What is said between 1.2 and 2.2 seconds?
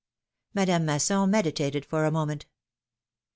meditated for a